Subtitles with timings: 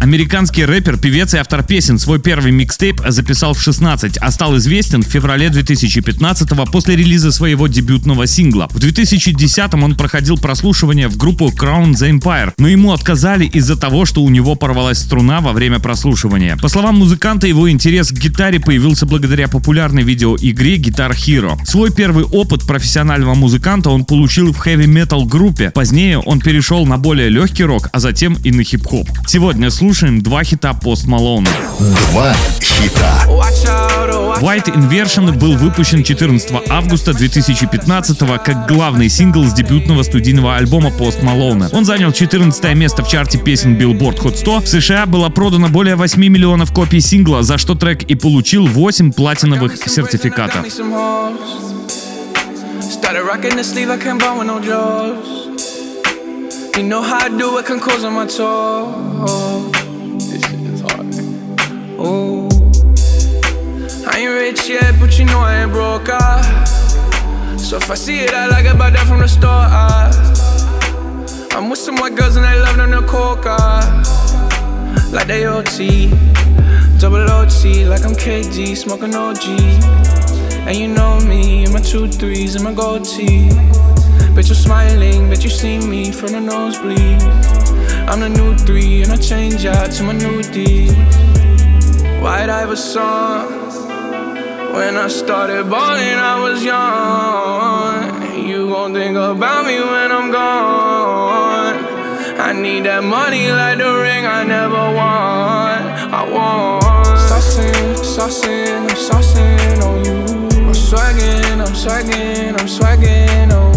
[0.00, 5.02] Американский рэпер, певец и автор песен свой первый микстейп записал в 16, а стал известен
[5.02, 8.68] в феврале 2015 после релиза своего дебютного сингла.
[8.70, 14.04] В 2010 он проходил прослушивание в группу Crown the Empire, но ему отказали из-за того,
[14.04, 16.56] что у него порвалась струна во время прослушивания.
[16.56, 21.58] По словам музыканта, его интерес к гитаре появился благодаря популярной видеоигре Guitar Hero.
[21.66, 25.72] Свой первый опыт профессионального музыканта он получил в хэви-метал группе.
[25.72, 29.08] Позднее он перешел на более легкий рок, а затем и на хип-хоп.
[29.26, 31.48] Сегодня слушаем слушаем два хита Пост Малона.
[32.10, 33.24] Два хита.
[34.42, 41.22] White Inversion был выпущен 14 августа 2015 как главный сингл с дебютного студийного альбома Пост
[41.22, 41.70] Малона.
[41.72, 44.60] Он занял 14 место в чарте песен Billboard Hot 100.
[44.60, 49.12] В США было продано более 8 миллионов копий сингла, за что трек и получил 8
[49.12, 50.66] платиновых сертификатов.
[52.82, 55.38] Started rocking the sleeve, I can't buy with no jaws.
[56.76, 59.77] You know how I do it, can cause on my toes.
[60.18, 61.14] This shit is hard.
[62.00, 62.48] Ooh.
[64.10, 66.08] I ain't rich yet, but you know I ain't broke.
[66.08, 66.64] Ah.
[67.56, 69.48] So if I see it, I like it, buy that from the store.
[69.50, 70.10] Ah.
[71.52, 73.56] I'm with some white girls and they love them to coca.
[73.60, 75.08] Ah.
[75.12, 76.08] Like they OT,
[76.98, 79.44] double OT, like I'm KD, smoking OG.
[80.66, 83.50] And you know me, and my two threes and my gold tee.
[84.34, 87.57] Bet you're smiling, bet you see me from the nosebleed.
[88.10, 90.88] I'm the new three, and I change out to my new D.
[92.22, 93.52] White song?
[94.72, 98.48] When I started balling, I was young.
[98.48, 101.76] You gon' think about me when I'm gone.
[102.40, 105.78] I need that money like the ring I never won.
[106.18, 106.82] I want.
[107.28, 110.66] Saucing, saucing, I'm saucing on you.
[110.66, 113.68] I'm swagging, I'm swagging, I'm swagging, oh.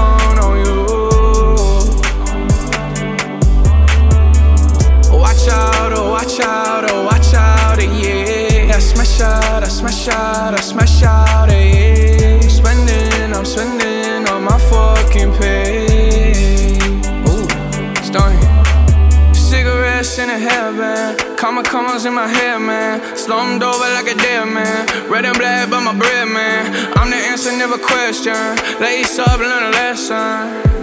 [0.00, 0.19] smash
[20.40, 23.14] In comma commas in my hair, man.
[23.14, 24.86] Slumped over like a dead man.
[25.10, 26.96] Red and black, but my bread, man.
[26.96, 28.32] I'm the answer, never question.
[28.80, 30.80] Lace up, learn a lesson.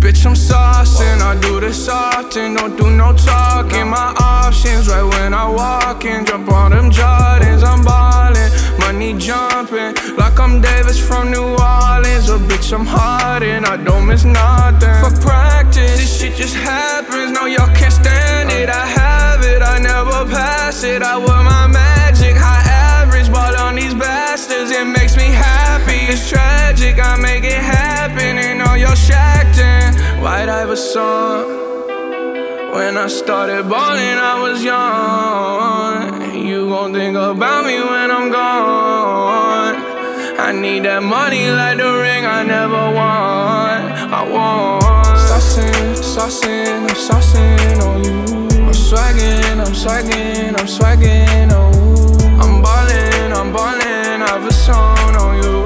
[0.00, 3.88] Bitch, I'm saucing, I do this often, don't do no talking.
[3.88, 9.94] My options right when I walk in, jump on them Jordans, I'm ballin', money jumping,
[10.16, 12.30] like I'm Davis from New Orleans.
[12.30, 14.94] Oh, bitch, I'm hard and I don't miss nothing.
[15.02, 15.20] Fuck
[21.02, 22.64] I wear my magic, high
[23.00, 24.70] average, ball on these bastards.
[24.70, 29.94] It makes me happy, it's tragic, I make it happen, and all y'all shacked in.
[30.22, 31.66] White Iverson.
[32.74, 36.46] When I started balling, I was young.
[36.46, 39.76] You gon' think about me when I'm gone.
[40.38, 43.78] I need that money like the ring I never won.
[44.18, 45.18] I want.
[45.28, 47.55] Saucing, saucing, I'm saucing.
[48.86, 52.38] I'm swagging, I'm swagging, I'm swagging, oh.
[52.40, 55.64] I'm ballin', I'm ballin', I've a song on you.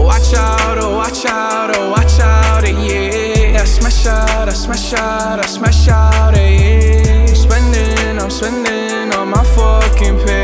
[0.00, 3.62] watch out, oh watch out, oh, watch out, eh, yeah.
[3.62, 7.26] I smash out, I smash out, I smash out, eh, yeah.
[7.26, 10.43] I'm spending, I'm spending on my fucking pay.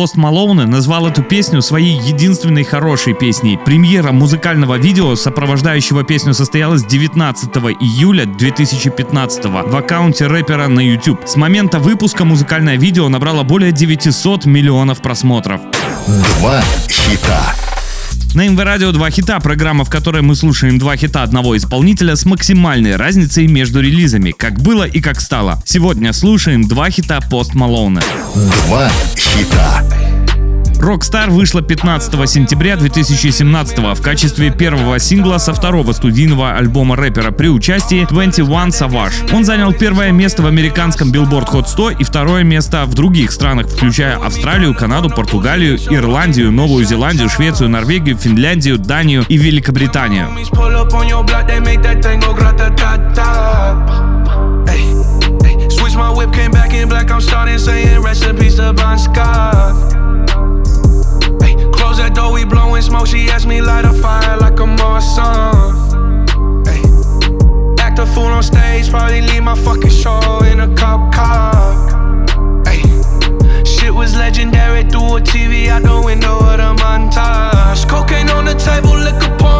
[0.00, 3.58] Пост Малоуне назвал эту песню своей единственной хорошей песней.
[3.58, 7.50] Премьера музыкального видео, сопровождающего песню, состоялась 19
[7.82, 11.28] июля 2015 в аккаунте рэпера на YouTube.
[11.28, 15.60] С момента выпуска музыкальное видео набрало более 900 миллионов просмотров.
[16.06, 17.59] Два хита.
[18.34, 22.24] На МВ Радио два хита, программа, в которой мы слушаем два хита одного исполнителя с
[22.24, 25.60] максимальной разницей между релизами, как было и как стало.
[25.66, 28.02] Сегодня слушаем два хита Пост Малоуна.
[28.34, 29.99] Два хита.
[30.80, 37.48] Rockstar вышла 15 сентября 2017 в качестве первого сингла со второго студийного альбома рэпера при
[37.48, 39.34] участии 21 Savage.
[39.34, 43.66] Он занял первое место в американском Billboard Hot 100 и второе место в других странах,
[43.66, 50.30] включая Австралию, Канаду, Португалию, Ирландию, Новую Зеландию, Швецию, Норвегию, Финляндию, Данию и Великобританию.
[68.40, 71.52] On stage, probably leave my fucking show in a cop car.
[72.66, 72.80] Ay,
[73.64, 77.86] Shit was legendary through a TV out the window of the montage.
[77.86, 79.59] Cocaine on the table, liquor porn,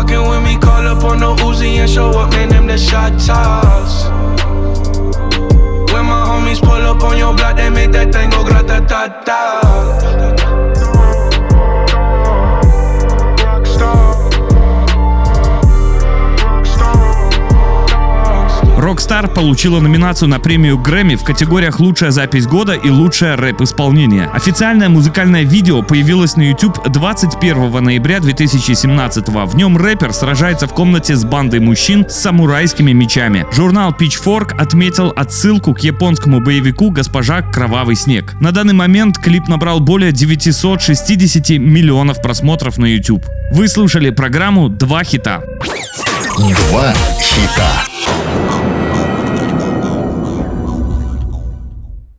[0.00, 2.48] Fucking with me, call up on the Uzi and show up, man.
[2.48, 4.04] Them the shot toss.
[5.92, 8.80] When my homies pull up on your block, they make that thing go grata
[19.10, 24.30] Rockstar получила номинацию на премию Грэмми в категориях «Лучшая запись года» и «Лучшее рэп-исполнение».
[24.32, 31.16] Официальное музыкальное видео появилось на YouTube 21 ноября 2017 В нем рэпер сражается в комнате
[31.16, 33.46] с бандой мужчин с самурайскими мечами.
[33.52, 38.34] Журнал Pitchfork отметил отсылку к японскому боевику «Госпожа Кровавый снег».
[38.40, 43.26] На данный момент клип набрал более 960 миллионов просмотров на YouTube.
[43.50, 45.42] Вы слушали программу «Два хита».
[46.38, 47.90] Два хита.